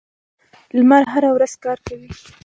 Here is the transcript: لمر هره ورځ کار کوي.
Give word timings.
لمر 0.75 1.03
هره 1.13 1.29
ورځ 1.35 1.53
کار 1.63 1.77
کوي. 1.87 2.09